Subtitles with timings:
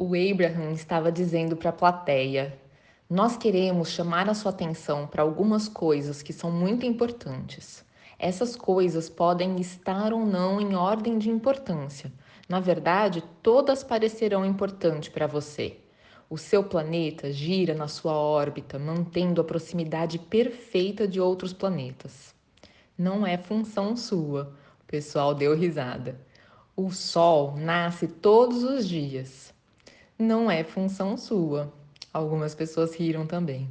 [0.00, 2.56] O Abraham estava dizendo para a plateia:
[3.10, 7.84] Nós queremos chamar a sua atenção para algumas coisas que são muito importantes.
[8.16, 12.12] Essas coisas podem estar ou não em ordem de importância.
[12.48, 15.78] Na verdade, todas parecerão importantes para você.
[16.30, 22.32] O seu planeta gira na sua órbita, mantendo a proximidade perfeita de outros planetas.
[22.96, 24.54] Não é função sua.
[24.80, 26.20] O pessoal deu risada.
[26.76, 29.57] O Sol nasce todos os dias.
[30.20, 31.72] Não é função sua.
[32.12, 33.68] Algumas pessoas riram também.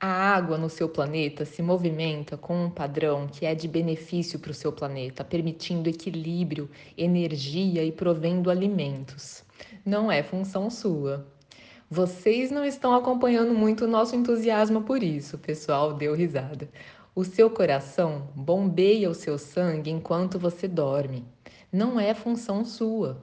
[0.00, 4.50] A água no seu planeta se movimenta com um padrão que é de benefício para
[4.50, 9.44] o seu planeta, permitindo equilíbrio, energia e provendo alimentos.
[9.84, 11.26] Não é função sua.
[11.90, 16.66] Vocês não estão acompanhando muito o nosso entusiasmo por isso, o pessoal deu risada.
[17.14, 21.26] O seu coração bombeia o seu sangue enquanto você dorme.
[21.70, 23.22] Não é função sua.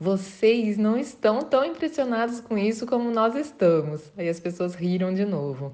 [0.00, 4.12] Vocês não estão tão impressionados com isso como nós estamos.
[4.16, 5.72] Aí as pessoas riram de novo.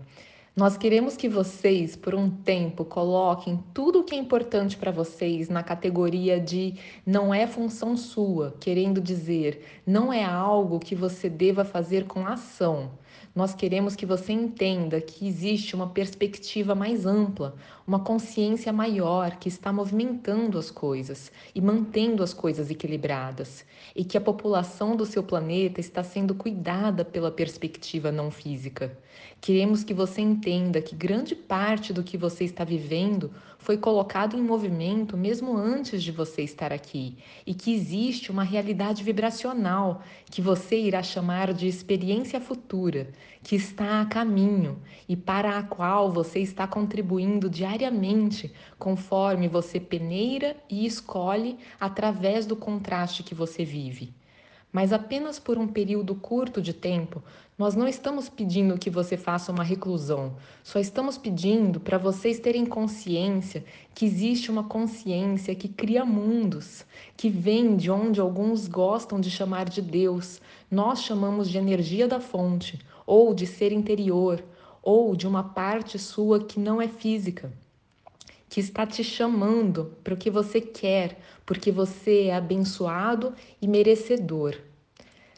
[0.56, 5.48] Nós queremos que vocês, por um tempo, coloquem tudo o que é importante para vocês
[5.50, 11.64] na categoria de não é função sua, querendo dizer, não é algo que você deva
[11.64, 12.92] fazer com ação.
[13.34, 19.48] Nós queremos que você entenda que existe uma perspectiva mais ampla, uma consciência maior que
[19.48, 23.64] está movimentando as coisas e mantendo as coisas equilibradas,
[23.96, 28.96] e que a população do seu planeta está sendo cuidada pela perspectiva não física.
[29.40, 33.32] Queremos que você entenda que grande parte do que você está vivendo
[33.64, 37.16] foi colocado em movimento mesmo antes de você estar aqui.
[37.46, 43.08] E que existe uma realidade vibracional que você irá chamar de experiência futura,
[43.42, 50.54] que está a caminho e para a qual você está contribuindo diariamente conforme você peneira
[50.68, 54.12] e escolhe através do contraste que você vive.
[54.70, 57.22] Mas apenas por um período curto de tempo,
[57.56, 62.66] nós não estamos pedindo que você faça uma reclusão, só estamos pedindo para vocês terem
[62.66, 66.84] consciência que existe uma consciência que cria mundos,
[67.16, 72.18] que vem de onde alguns gostam de chamar de Deus, nós chamamos de energia da
[72.18, 74.42] fonte, ou de ser interior,
[74.82, 77.52] ou de uma parte sua que não é física
[78.54, 84.54] que está te chamando para o que você quer, porque você é abençoado e merecedor.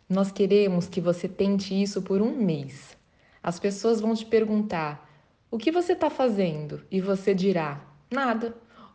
[0.09, 2.97] Nós queremos que você tente isso por um mês.
[3.43, 5.11] As pessoas vão te perguntar:
[5.51, 6.83] o que você está fazendo?
[6.91, 7.81] E você dirá:
[8.11, 8.55] nada.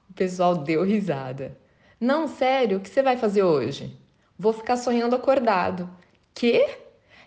[0.10, 1.58] O pessoal deu risada.
[2.00, 3.98] Não, sério, o que você vai fazer hoje?
[4.38, 5.90] Vou ficar sonhando acordado.
[6.34, 6.68] Que?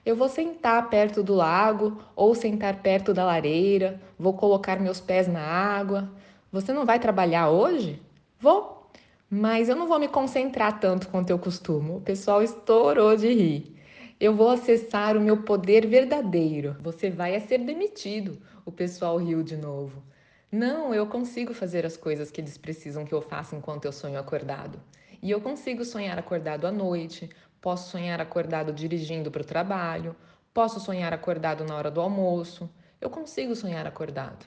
[0.04, 5.26] Eu vou sentar perto do lago ou sentar perto da lareira, vou colocar meus pés
[5.26, 6.10] na água,
[6.52, 8.00] você não vai trabalhar hoje?
[8.38, 8.90] Vou,
[9.30, 11.96] mas eu não vou me concentrar tanto quanto eu costumo.
[11.96, 13.73] O pessoal estourou de rir.
[14.20, 16.76] Eu vou acessar o meu poder verdadeiro.
[16.80, 18.40] Você vai ser demitido.
[18.64, 20.02] O pessoal riu de novo.
[20.50, 24.16] Não, eu consigo fazer as coisas que eles precisam que eu faça enquanto eu sonho
[24.16, 24.80] acordado.
[25.20, 27.28] E eu consigo sonhar acordado à noite,
[27.60, 30.14] posso sonhar acordado dirigindo para o trabalho,
[30.52, 32.70] posso sonhar acordado na hora do almoço.
[33.00, 34.46] Eu consigo sonhar acordado.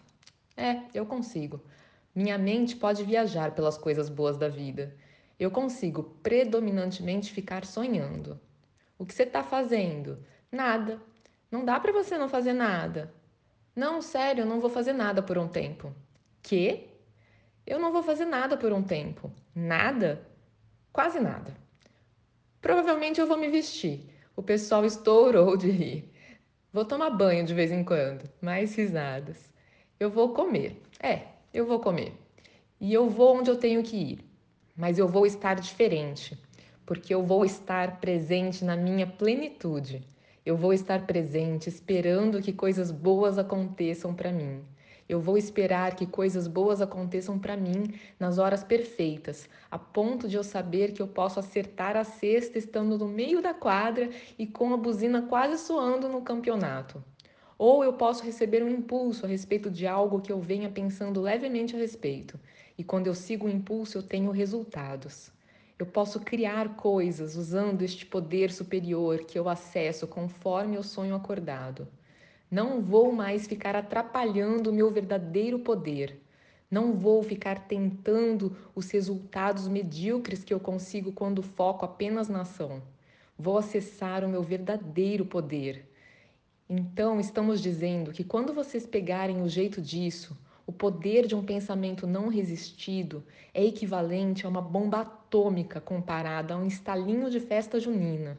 [0.55, 1.61] É, eu consigo.
[2.15, 4.95] Minha mente pode viajar pelas coisas boas da vida.
[5.37, 8.39] Eu consigo predominantemente ficar sonhando.
[8.97, 10.23] O que você está fazendo?
[10.51, 11.01] Nada.
[11.51, 13.13] Não dá para você não fazer nada.
[13.75, 15.93] Não, sério, eu não vou fazer nada por um tempo.
[16.41, 16.87] Que?
[17.65, 19.31] Eu não vou fazer nada por um tempo.
[19.53, 20.27] Nada?
[20.91, 21.55] Quase nada.
[22.61, 24.09] Provavelmente eu vou me vestir.
[24.35, 26.11] O pessoal estourou de rir.
[26.73, 28.29] Vou tomar banho de vez em quando.
[28.41, 29.53] Mais risadas.
[29.99, 30.81] Eu vou comer.
[30.99, 32.13] É, eu vou comer.
[32.79, 34.19] E eu vou onde eu tenho que ir.
[34.75, 36.37] Mas eu vou estar diferente,
[36.87, 40.07] porque eu vou estar presente na minha plenitude.
[40.45, 44.61] Eu vou estar presente esperando que coisas boas aconteçam para mim.
[45.09, 50.37] Eu vou esperar que coisas boas aconteçam para mim nas horas perfeitas, a ponto de
[50.37, 54.09] eu saber que eu posso acertar a cesta estando no meio da quadra
[54.39, 57.03] e com a buzina quase soando no campeonato.
[57.57, 61.75] Ou eu posso receber um impulso a respeito de algo que eu venha pensando levemente
[61.75, 62.39] a respeito,
[62.77, 65.35] e quando eu sigo o impulso eu tenho resultados.
[65.77, 71.87] Eu posso criar coisas usando este poder superior que eu acesso conforme eu sonho acordado.
[72.49, 76.21] Não vou mais ficar atrapalhando o meu verdadeiro poder.
[76.69, 82.81] Não vou ficar tentando os resultados medíocres que eu consigo quando foco apenas na ação.
[83.37, 85.87] Vou acessar o meu verdadeiro poder
[86.69, 90.37] então, estamos dizendo que quando vocês pegarem o jeito disso,
[90.67, 93.23] o poder de um pensamento não resistido
[93.53, 98.37] é equivalente a uma bomba atômica comparada a um estalinho de festa junina.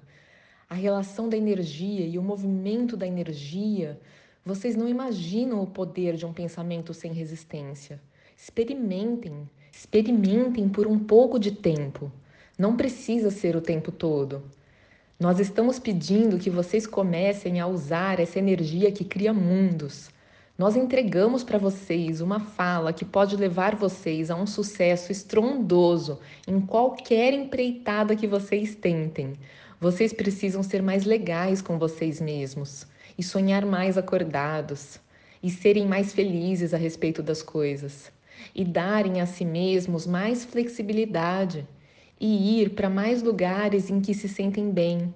[0.71, 3.99] a relação da energia e o movimento da energia,
[4.45, 7.99] vocês não imaginam o poder de um pensamento sem resistência.
[8.37, 12.13] Experimentem, experimentem por um pouco de tempo.
[12.59, 14.43] Não precisa ser o tempo todo.
[15.19, 20.11] Nós estamos pedindo que vocês comecem a usar essa energia que cria mundos.
[20.59, 26.19] Nós entregamos para vocês uma fala que pode levar vocês a um sucesso estrondoso
[26.49, 29.35] em qualquer empreitada que vocês tentem.
[29.81, 34.99] Vocês precisam ser mais legais com vocês mesmos e sonhar mais acordados
[35.41, 38.11] e serem mais felizes a respeito das coisas
[38.53, 41.65] e darem a si mesmos mais flexibilidade
[42.21, 45.15] e ir para mais lugares em que se sentem bem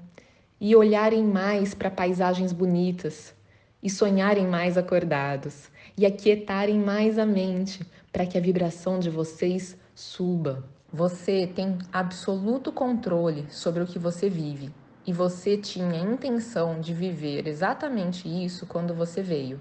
[0.60, 3.34] e olharem mais para paisagens bonitas
[3.82, 9.76] e sonharem mais acordados e aquietarem mais a mente para que a vibração de vocês
[9.94, 10.64] suba.
[10.92, 14.70] Você tem absoluto controle sobre o que você vive
[15.06, 19.60] e você tinha a intenção de viver exatamente isso quando você veio.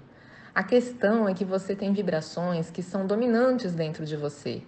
[0.54, 4.62] A questão é que você tem vibrações que são dominantes dentro de você.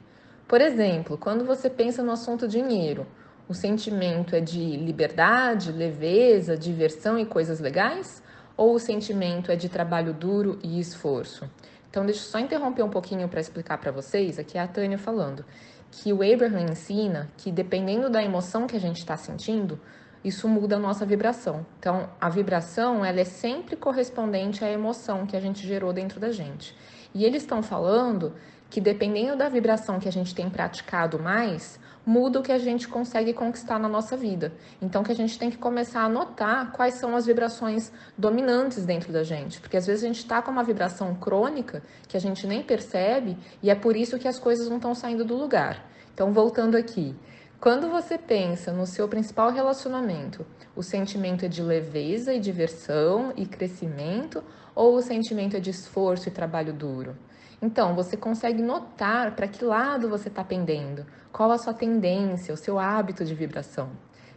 [0.49, 3.07] Por exemplo, quando você pensa no assunto dinheiro,
[3.47, 8.23] o sentimento é de liberdade, leveza, diversão e coisas legais?
[8.57, 11.51] Ou o sentimento é de trabalho duro e esforço?
[11.91, 14.39] Então, deixa eu só interromper um pouquinho para explicar para vocês.
[14.39, 15.45] Aqui é a Tânia falando
[15.91, 19.79] que o Abraham ensina que dependendo da emoção que a gente está sentindo,
[20.25, 21.65] isso muda a nossa vibração.
[21.79, 26.33] Então, a vibração ela é sempre correspondente à emoção que a gente gerou dentro da
[26.33, 26.75] gente.
[27.15, 28.35] E eles estão falando
[28.71, 32.87] que dependendo da vibração que a gente tem praticado mais, muda o que a gente
[32.87, 34.53] consegue conquistar na nossa vida.
[34.81, 39.13] Então que a gente tem que começar a notar quais são as vibrações dominantes dentro
[39.13, 42.47] da gente, porque às vezes a gente está com uma vibração crônica que a gente
[42.47, 45.85] nem percebe e é por isso que as coisas não estão saindo do lugar.
[46.13, 47.15] Então voltando aqui,
[47.61, 50.45] quando você pensa no seu principal relacionamento,
[50.77, 56.29] o sentimento é de leveza e diversão e crescimento ou o sentimento é de esforço
[56.29, 57.17] e trabalho duro?
[57.61, 62.57] Então, você consegue notar para que lado você está pendendo, qual a sua tendência, o
[62.57, 63.91] seu hábito de vibração.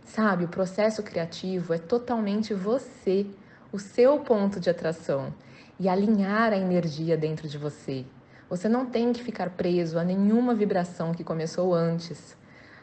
[0.03, 3.25] Sabe, o processo criativo é totalmente você,
[3.71, 5.33] o seu ponto de atração
[5.79, 8.05] e alinhar a energia dentro de você.
[8.49, 12.37] Você não tem que ficar preso a nenhuma vibração que começou antes.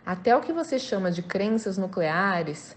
[0.04, 2.76] Até o que você chama de crenças nucleares,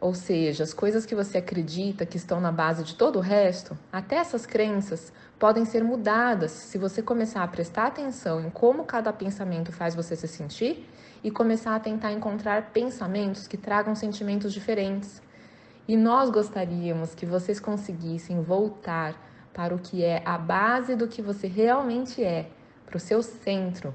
[0.00, 3.76] ou seja, as coisas que você acredita que estão na base de todo o resto,
[3.92, 9.12] até essas crenças podem ser mudadas se você começar a prestar atenção em como cada
[9.12, 10.88] pensamento faz você se sentir
[11.22, 15.22] e começar a tentar encontrar pensamentos que tragam sentimentos diferentes.
[15.88, 19.14] E nós gostaríamos que vocês conseguissem voltar
[19.52, 22.50] para o que é a base do que você realmente é,
[22.84, 23.94] para o seu centro.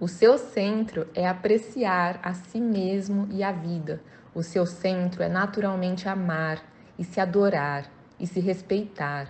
[0.00, 4.00] O seu centro é apreciar a si mesmo e a vida.
[4.38, 6.62] O seu centro é naturalmente amar
[6.96, 7.90] e se adorar
[8.20, 9.28] e se respeitar.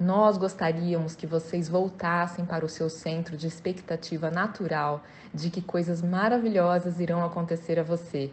[0.00, 6.02] Nós gostaríamos que vocês voltassem para o seu centro de expectativa natural de que coisas
[6.02, 8.32] maravilhosas irão acontecer a você.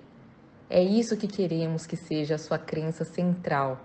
[0.68, 3.80] É isso que queremos que seja a sua crença central.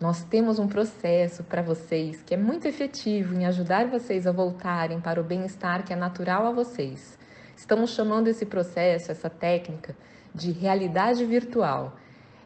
[0.00, 4.98] Nós temos um processo para vocês que é muito efetivo em ajudar vocês a voltarem
[4.98, 7.18] para o bem-estar que é natural a vocês.
[7.54, 9.94] Estamos chamando esse processo, essa técnica,
[10.36, 11.96] de realidade virtual.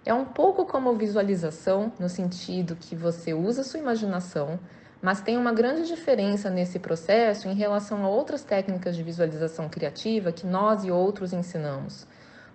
[0.07, 4.59] É um pouco como visualização, no sentido que você usa sua imaginação
[5.03, 10.33] mas tem uma grande diferença nesse processo em relação a outras técnicas de visualização criativa
[10.33, 12.07] que nós e outros ensinamos.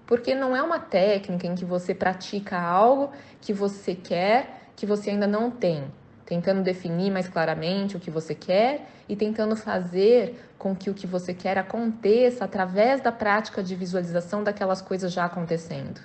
[0.05, 3.11] Porque não é uma técnica em que você pratica algo
[3.41, 5.91] que você quer, que você ainda não tem,
[6.25, 11.05] tentando definir mais claramente o que você quer e tentando fazer com que o que
[11.05, 16.01] você quer aconteça através da prática de visualização daquelas coisas já acontecendo.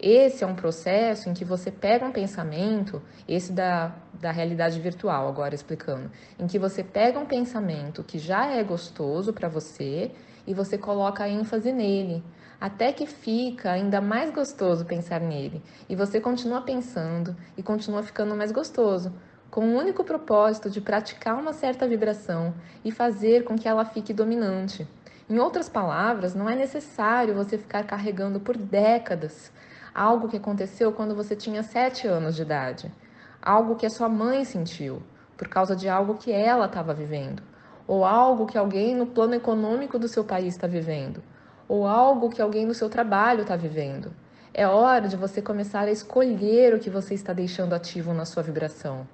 [0.00, 5.28] Esse é um processo em que você pega um pensamento, esse da, da realidade virtual,
[5.28, 10.10] agora explicando, em que você pega um pensamento que já é gostoso para você
[10.46, 12.22] e você coloca ênfase nele,
[12.60, 15.62] até que fica ainda mais gostoso pensar nele.
[15.88, 19.12] E você continua pensando e continua ficando mais gostoso,
[19.54, 22.52] com o único propósito de praticar uma certa vibração
[22.84, 24.84] e fazer com que ela fique dominante.
[25.30, 29.52] Em outras palavras, não é necessário você ficar carregando por décadas
[29.94, 32.92] algo que aconteceu quando você tinha sete anos de idade,
[33.40, 35.00] algo que a sua mãe sentiu
[35.36, 37.40] por causa de algo que ela estava vivendo,
[37.86, 41.22] ou algo que alguém no plano econômico do seu país está vivendo,
[41.68, 44.12] ou algo que alguém no seu trabalho está vivendo.
[44.52, 48.42] É hora de você começar a escolher o que você está deixando ativo na sua
[48.42, 49.06] vibração.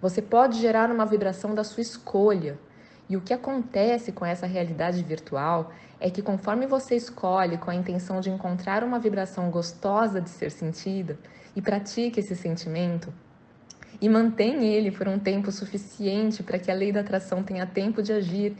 [0.00, 2.58] Você pode gerar uma vibração da sua escolha.
[3.08, 7.74] E o que acontece com essa realidade virtual é que conforme você escolhe com a
[7.74, 11.18] intenção de encontrar uma vibração gostosa de ser sentida
[11.54, 13.12] e pratica esse sentimento,
[14.00, 18.02] e mantém ele por um tempo suficiente para que a lei da atração tenha tempo
[18.02, 18.56] de agir,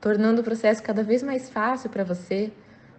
[0.00, 2.52] tornando o processo cada vez mais fácil para você,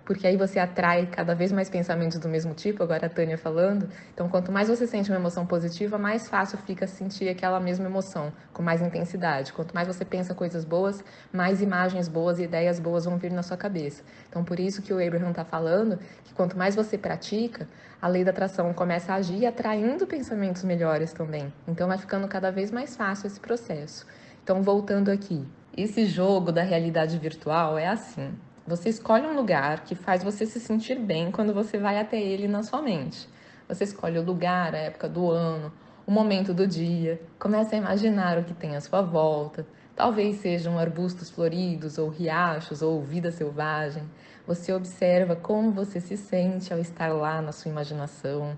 [0.09, 3.87] porque aí você atrai cada vez mais pensamentos do mesmo tipo, agora a Tânia falando.
[4.11, 8.33] Então, quanto mais você sente uma emoção positiva, mais fácil fica sentir aquela mesma emoção,
[8.51, 9.53] com mais intensidade.
[9.53, 13.43] Quanto mais você pensa coisas boas, mais imagens boas e ideias boas vão vir na
[13.43, 14.01] sua cabeça.
[14.27, 17.69] Então, por isso que o Abraham está falando que quanto mais você pratica,
[18.01, 21.53] a lei da atração começa a agir atraindo pensamentos melhores também.
[21.67, 24.07] Então, vai ficando cada vez mais fácil esse processo.
[24.43, 25.45] Então, voltando aqui,
[25.77, 28.33] esse jogo da realidade virtual é assim.
[28.69, 32.47] Você escolhe um lugar que faz você se sentir bem quando você vai até ele
[32.47, 33.27] na sua mente.
[33.67, 35.73] Você escolhe o lugar, a época do ano,
[36.05, 39.65] o momento do dia, começa a imaginar o que tem à sua volta.
[39.95, 44.03] Talvez sejam arbustos floridos, ou riachos, ou vida selvagem.
[44.45, 48.55] Você observa como você se sente ao estar lá na sua imaginação.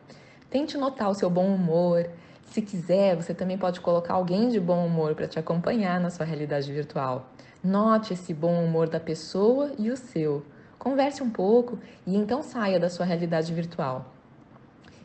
[0.50, 2.06] Tente notar o seu bom humor.
[2.52, 6.26] Se quiser, você também pode colocar alguém de bom humor para te acompanhar na sua
[6.26, 7.30] realidade virtual.
[7.64, 10.46] Note esse bom humor da pessoa e o seu.
[10.78, 14.06] Converse um pouco e então saia da sua realidade virtual.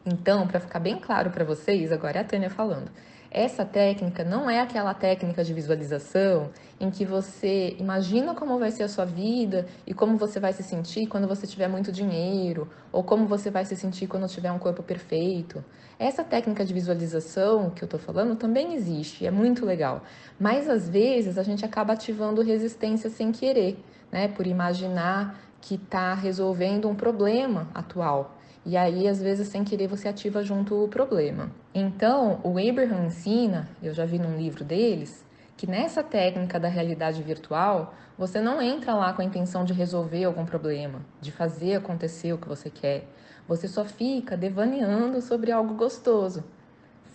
[0.05, 2.91] Então, para ficar bem claro para vocês, agora é a Tânia falando.
[3.31, 8.85] Essa técnica não é aquela técnica de visualização em que você imagina como vai ser
[8.85, 13.03] a sua vida e como você vai se sentir quando você tiver muito dinheiro, ou
[13.03, 15.65] como você vai se sentir quando tiver um corpo perfeito.
[15.99, 20.03] Essa técnica de visualização que eu estou falando também existe, é muito legal.
[20.39, 24.29] Mas às vezes a gente acaba ativando resistência sem querer, né?
[24.29, 28.36] Por imaginar que está resolvendo um problema atual.
[28.69, 31.53] E aí, às vezes, sem querer, você ativa junto o problema.
[31.73, 35.25] Então, o Abraham ensina, eu já vi num livro deles,
[35.57, 40.25] que nessa técnica da realidade virtual, você não entra lá com a intenção de resolver
[40.25, 43.09] algum problema, de fazer acontecer o que você quer.
[43.47, 46.43] Você só fica devaneando sobre algo gostoso.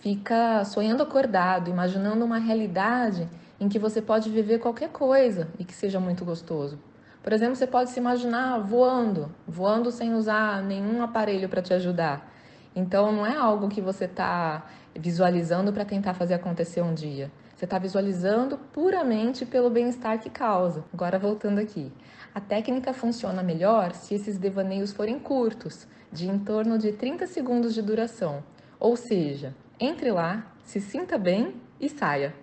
[0.00, 3.28] Fica sonhando acordado, imaginando uma realidade
[3.60, 6.78] em que você pode viver qualquer coisa e que seja muito gostoso.
[7.22, 12.28] Por exemplo, você pode se imaginar voando, voando sem usar nenhum aparelho para te ajudar.
[12.74, 14.66] Então, não é algo que você está
[14.98, 17.30] visualizando para tentar fazer acontecer um dia.
[17.54, 20.84] Você está visualizando puramente pelo bem-estar que causa.
[20.92, 21.92] Agora, voltando aqui.
[22.34, 27.72] A técnica funciona melhor se esses devaneios forem curtos, de em torno de 30 segundos
[27.72, 28.42] de duração.
[28.80, 32.34] Ou seja, entre lá, se sinta bem e saia.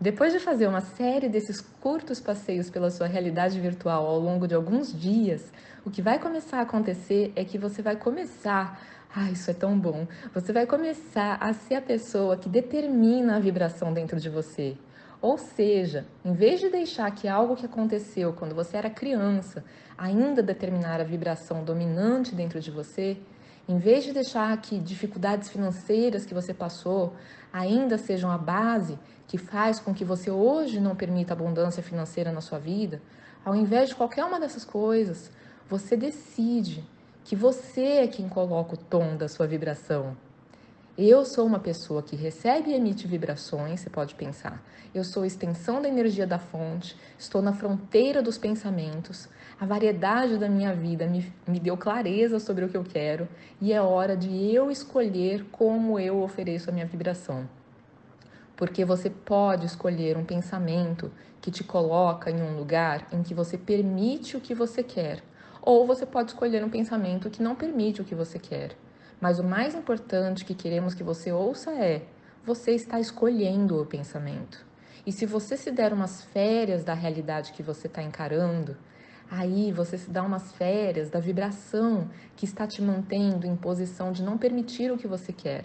[0.00, 4.54] Depois de fazer uma série desses curtos passeios pela sua realidade virtual ao longo de
[4.54, 5.52] alguns dias,
[5.84, 8.80] o que vai começar a acontecer é que você vai começar.
[9.14, 10.06] Ah, isso é tão bom!
[10.34, 14.76] Você vai começar a ser a pessoa que determina a vibração dentro de você.
[15.22, 19.64] Ou seja, em vez de deixar que algo que aconteceu quando você era criança
[19.96, 23.16] ainda determinar a vibração dominante dentro de você,
[23.68, 27.14] em vez de deixar que dificuldades financeiras que você passou
[27.52, 32.40] ainda sejam a base que faz com que você hoje não permita abundância financeira na
[32.40, 33.00] sua vida,
[33.44, 35.30] ao invés de qualquer uma dessas coisas,
[35.68, 36.84] você decide
[37.24, 40.16] que você é quem coloca o tom da sua vibração.
[40.96, 44.62] Eu sou uma pessoa que recebe e emite vibrações, você pode pensar.
[44.94, 49.28] Eu sou extensão da energia da fonte, estou na fronteira dos pensamentos.
[49.60, 53.28] A variedade da minha vida me, me deu clareza sobre o que eu quero
[53.60, 57.48] e é hora de eu escolher como eu ofereço a minha vibração.
[58.56, 63.56] Porque você pode escolher um pensamento que te coloca em um lugar em que você
[63.56, 65.22] permite o que você quer,
[65.62, 68.76] ou você pode escolher um pensamento que não permite o que você quer.
[69.20, 72.02] Mas o mais importante que queremos que você ouça é:
[72.44, 74.64] você está escolhendo o pensamento.
[75.06, 78.76] E se você se der umas férias da realidade que você está encarando,
[79.30, 84.22] aí você se dá umas férias da vibração que está te mantendo em posição de
[84.22, 85.64] não permitir o que você quer.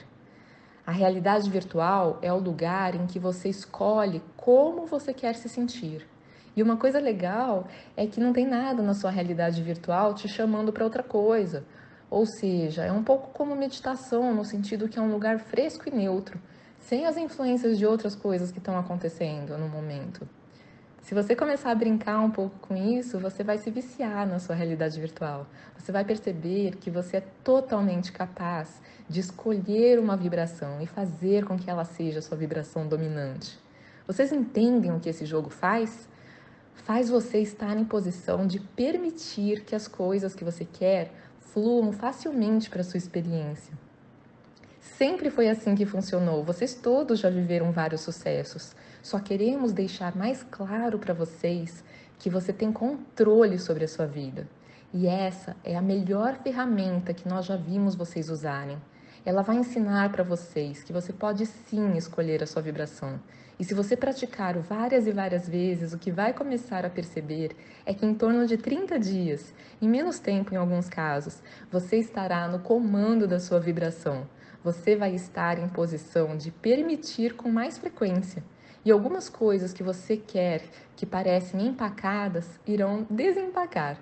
[0.86, 6.08] A realidade virtual é o lugar em que você escolhe como você quer se sentir.
[6.56, 10.74] E uma coisa legal é que não tem nada na sua realidade virtual te chamando
[10.74, 11.64] para outra coisa
[12.10, 15.92] ou seja, é um pouco como meditação, no sentido que é um lugar fresco e
[15.92, 16.40] neutro,
[16.80, 20.28] sem as influências de outras coisas que estão acontecendo no momento.
[21.10, 24.54] Se você começar a brincar um pouco com isso, você vai se viciar na sua
[24.54, 25.48] realidade virtual.
[25.76, 31.58] Você vai perceber que você é totalmente capaz de escolher uma vibração e fazer com
[31.58, 33.58] que ela seja a sua vibração dominante.
[34.06, 36.08] Vocês entendem o que esse jogo faz?
[36.76, 42.70] Faz você estar em posição de permitir que as coisas que você quer fluam facilmente
[42.70, 43.74] para sua experiência.
[44.80, 46.44] Sempre foi assim que funcionou.
[46.44, 48.76] Vocês todos já viveram vários sucessos.
[49.02, 51.84] Só queremos deixar mais claro para vocês
[52.18, 54.48] que você tem controle sobre a sua vida.
[54.94, 58.78] E essa é a melhor ferramenta que nós já vimos vocês usarem.
[59.26, 63.20] Ela vai ensinar para vocês que você pode sim escolher a sua vibração.
[63.60, 67.94] E se você praticar várias e várias vezes, o que vai começar a perceber é
[67.94, 72.60] que em torno de 30 dias, em menos tempo em alguns casos, você estará no
[72.60, 74.28] comando da sua vibração.
[74.64, 78.44] Você vai estar em posição de permitir com mais frequência.
[78.86, 80.64] E algumas coisas que você quer,
[80.96, 83.98] que parecem empacadas, irão desempacar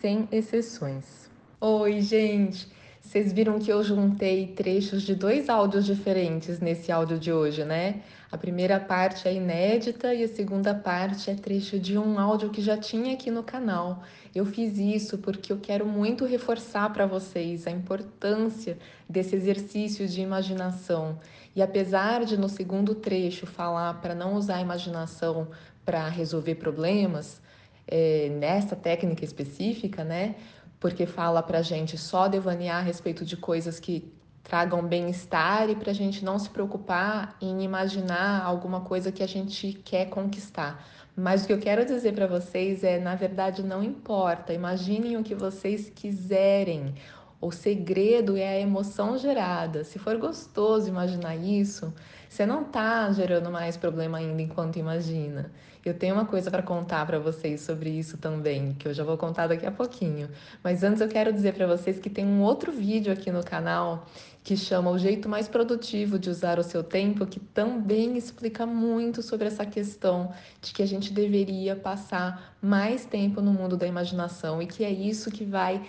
[0.00, 1.30] sem exceções.
[1.60, 2.68] Oi, gente!
[3.12, 8.00] Vocês viram que eu juntei trechos de dois áudios diferentes nesse áudio de hoje, né?
[8.30, 12.62] A primeira parte é inédita e a segunda parte é trecho de um áudio que
[12.62, 14.02] já tinha aqui no canal.
[14.34, 20.22] Eu fiz isso porque eu quero muito reforçar para vocês a importância desse exercício de
[20.22, 21.20] imaginação.
[21.54, 25.48] E apesar de no segundo trecho falar para não usar a imaginação
[25.84, 27.42] para resolver problemas,
[27.86, 30.36] é, nessa técnica específica, né?
[30.82, 34.12] Porque fala para gente só devanear a respeito de coisas que
[34.42, 39.28] tragam bem-estar e para a gente não se preocupar em imaginar alguma coisa que a
[39.28, 40.84] gente quer conquistar.
[41.14, 44.52] Mas o que eu quero dizer para vocês é, na verdade, não importa.
[44.52, 46.96] Imaginem o que vocês quiserem.
[47.42, 49.82] O segredo é a emoção gerada.
[49.82, 51.92] Se for gostoso imaginar isso,
[52.28, 55.50] você não está gerando mais problema ainda enquanto imagina.
[55.84, 59.18] Eu tenho uma coisa para contar para vocês sobre isso também, que eu já vou
[59.18, 60.30] contar daqui a pouquinho.
[60.62, 64.06] Mas antes eu quero dizer para vocês que tem um outro vídeo aqui no canal
[64.44, 69.20] que chama O jeito mais produtivo de usar o seu tempo, que também explica muito
[69.20, 74.62] sobre essa questão de que a gente deveria passar mais tempo no mundo da imaginação
[74.62, 75.82] e que é isso que vai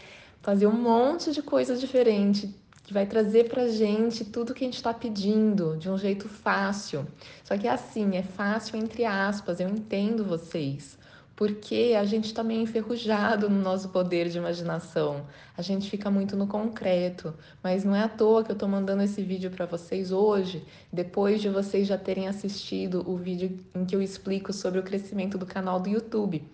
[0.44, 4.76] fazer um monte de coisa diferente, que vai trazer pra gente tudo que a gente
[4.76, 7.08] está pedindo de um jeito fácil.
[7.46, 11.02] Só que é assim, é fácil entre aspas, eu entendo vocês.
[11.34, 15.26] Porque a gente está meio enferrujado no nosso poder de imaginação.
[15.58, 17.34] A gente fica muito no concreto.
[17.64, 21.42] Mas não é à toa que eu estou mandando esse vídeo para vocês hoje, depois
[21.42, 25.46] de vocês já terem assistido o vídeo em que eu explico sobre o crescimento do
[25.46, 26.46] canal do YouTube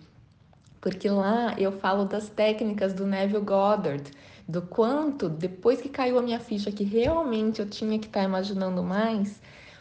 [0.80, 4.10] porque lá eu falo das técnicas do Neville Goddard,
[4.48, 8.26] do quanto, depois que caiu a minha ficha que realmente eu tinha que estar tá
[8.26, 9.40] imaginando mais,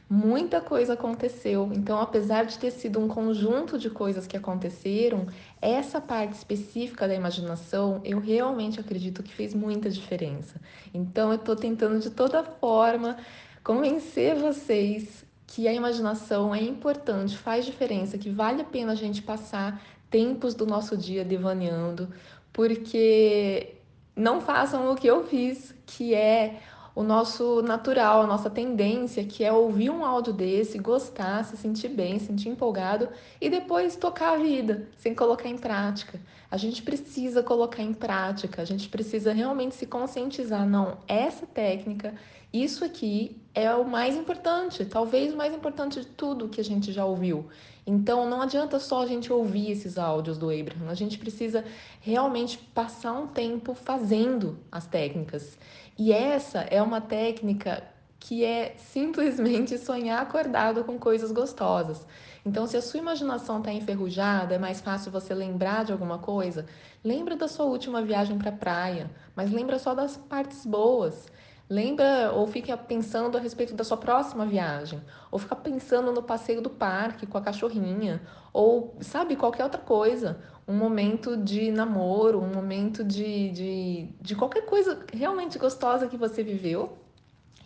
[0.09, 1.69] muita coisa aconteceu.
[1.73, 5.27] Então, apesar de ter sido um conjunto de coisas que aconteceram,
[5.61, 10.59] essa parte específica da imaginação, eu realmente acredito que fez muita diferença.
[10.93, 13.17] Então, eu estou tentando de toda forma
[13.63, 19.23] convencer vocês que a imaginação é importante, faz diferença, que vale a pena a gente
[19.23, 22.07] passar tempos do nosso dia devaneando,
[22.53, 23.73] porque
[24.15, 26.59] não façam o que eu fiz, que é
[26.93, 31.89] o nosso natural, a nossa tendência, que é ouvir um áudio desse, gostar, se sentir
[31.89, 33.09] bem, se sentir empolgado
[33.41, 36.21] e depois tocar a vida, sem colocar em prática.
[36.51, 42.13] A gente precisa colocar em prática, a gente precisa realmente se conscientizar, não, essa técnica,
[42.51, 46.91] isso aqui é o mais importante, talvez o mais importante de tudo que a gente
[46.91, 47.47] já ouviu.
[47.85, 51.63] Então não adianta só a gente ouvir esses áudios do Abraham, a gente precisa
[52.01, 55.57] realmente passar um tempo fazendo as técnicas.
[55.97, 57.83] E essa é uma técnica
[58.19, 62.05] que é simplesmente sonhar acordado com coisas gostosas.
[62.45, 66.65] Então, se a sua imaginação está enferrujada, é mais fácil você lembrar de alguma coisa.
[67.03, 71.27] Lembra da sua última viagem para a praia, mas lembra só das partes boas.
[71.69, 76.61] Lembra ou fica pensando a respeito da sua próxima viagem, ou fica pensando no passeio
[76.61, 80.41] do parque com a cachorrinha, ou sabe, qualquer outra coisa.
[80.67, 86.41] Um momento de namoro, um momento de, de, de qualquer coisa realmente gostosa que você
[86.41, 86.97] viveu.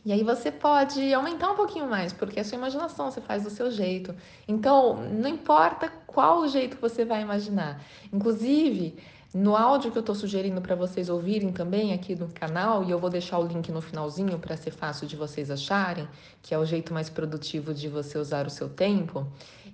[0.05, 3.49] E aí você pode aumentar um pouquinho mais, porque a sua imaginação você faz do
[3.49, 4.13] seu jeito.
[4.45, 7.81] Então, não importa qual jeito você vai imaginar.
[8.11, 8.97] Inclusive,
[9.33, 12.99] no áudio que eu estou sugerindo para vocês ouvirem também aqui no canal, e eu
[12.99, 16.07] vou deixar o link no finalzinho para ser fácil de vocês acharem,
[16.41, 19.25] que é o jeito mais produtivo de você usar o seu tempo,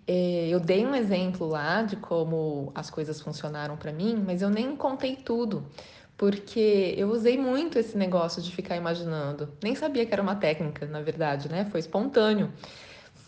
[0.08, 4.50] é, eu dei um exemplo lá de como as coisas funcionaram para mim, mas eu
[4.50, 5.64] nem contei tudo,
[6.18, 9.50] porque eu usei muito esse negócio de ficar imaginando.
[9.62, 11.66] Nem sabia que era uma técnica, na verdade, né?
[11.66, 12.52] Foi espontâneo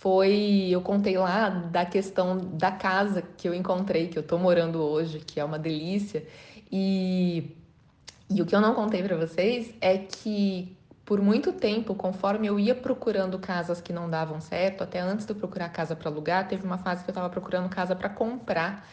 [0.01, 4.81] foi, eu contei lá da questão da casa que eu encontrei, que eu tô morando
[4.81, 6.25] hoje, que é uma delícia.
[6.71, 7.55] E,
[8.27, 12.59] e o que eu não contei para vocês é que por muito tempo, conforme eu
[12.59, 16.47] ia procurando casas que não davam certo, até antes de eu procurar casa para alugar,
[16.47, 18.89] teve uma fase que eu estava procurando casa para comprar.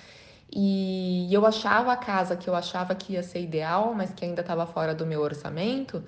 [0.53, 4.42] E eu achava a casa que eu achava que ia ser ideal, mas que ainda
[4.42, 6.05] estava fora do meu orçamento.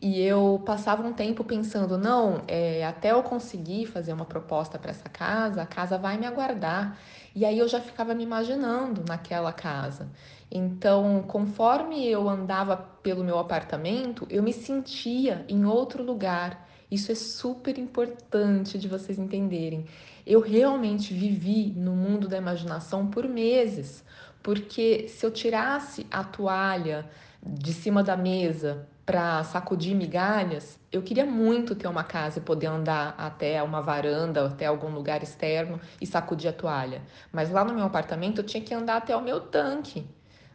[0.00, 4.90] E eu passava um tempo pensando, não, é, até eu conseguir fazer uma proposta para
[4.90, 6.98] essa casa, a casa vai me aguardar.
[7.34, 10.10] E aí eu já ficava me imaginando naquela casa.
[10.50, 16.68] Então, conforme eu andava pelo meu apartamento, eu me sentia em outro lugar.
[16.90, 19.86] Isso é super importante de vocês entenderem.
[20.26, 24.04] Eu realmente vivi no mundo da imaginação por meses,
[24.42, 27.08] porque se eu tirasse a toalha
[27.42, 32.66] de cima da mesa para sacudir migalhas, eu queria muito ter uma casa e poder
[32.66, 37.00] andar até uma varanda, até algum lugar externo e sacudir a toalha.
[37.32, 40.04] Mas lá no meu apartamento eu tinha que andar até o meu tanque,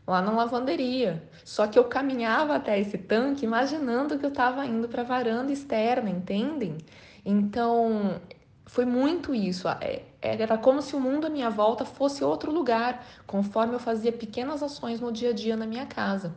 [0.05, 1.23] lá na lavanderia.
[1.45, 5.51] Só que eu caminhava até esse tanque imaginando que eu estava indo para a varanda
[5.53, 6.77] externa, entendem?
[7.25, 8.19] Então,
[8.65, 9.69] foi muito isso.
[9.69, 14.11] É, era como se o mundo à minha volta fosse outro lugar, conforme eu fazia
[14.11, 16.35] pequenas ações no dia a dia na minha casa.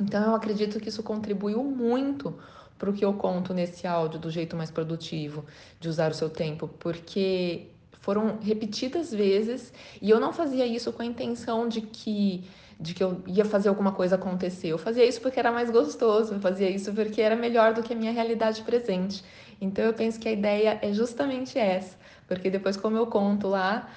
[0.00, 2.38] Então eu acredito que isso contribuiu muito
[2.78, 5.44] para o que eu conto nesse áudio do jeito mais produtivo
[5.78, 7.68] de usar o seu tempo, porque
[8.00, 12.44] foram repetidas vezes e eu não fazia isso com a intenção de que
[12.80, 14.68] de que eu ia fazer alguma coisa acontecer.
[14.68, 17.92] Eu fazia isso porque era mais gostoso, eu fazia isso porque era melhor do que
[17.92, 19.22] a minha realidade presente.
[19.60, 23.88] Então eu penso que a ideia é justamente essa, porque depois como eu conto lá,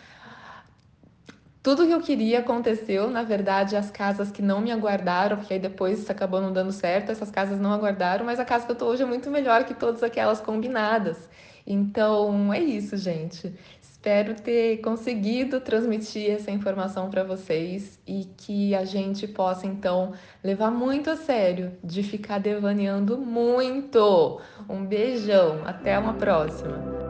[1.66, 5.60] tudo que eu queria aconteceu, na verdade, as casas que não me aguardaram, porque aí
[5.60, 8.86] depois acabou não dando certo, essas casas não aguardaram, mas a casa que eu tô
[8.86, 11.18] hoje é muito melhor que todas aquelas combinadas.
[11.66, 13.52] Então, é isso, gente.
[13.82, 20.70] Espero ter conseguido transmitir essa informação para vocês e que a gente possa então levar
[20.70, 24.40] muito a sério de ficar devaneando muito.
[24.70, 27.05] Um beijão, até uma próxima.